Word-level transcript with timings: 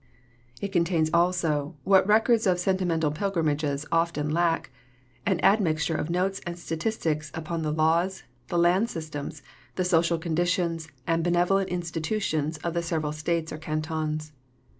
It 0.61 0.69
contains 0.71 1.11
also, 1.13 1.75
what 1.83 2.07
records 2.07 2.47
of 2.47 2.59
sentimental 2.59 3.11
pilgrimages 3.11 3.85
often 3.91 4.31
lack, 4.31 4.71
an 5.27 5.39
admixture 5.41 5.93
of 5.93 6.09
notes 6.09 6.41
and 6.43 6.57
statistics 6.57 7.29
upon 7.35 7.61
the 7.61 7.69
laws, 7.71 8.23
the 8.47 8.57
land 8.57 8.89
systems, 8.89 9.43
the 9.75 9.85
social 9.85 10.17
conditions 10.17 10.87
and 11.05 11.23
benevolent 11.23 11.69
institutions 11.69 12.57
of 12.63 12.73
the 12.73 12.81
several 12.81 13.11
states 13.11 13.51
or 13.53 13.59
cantons. 13.59 14.31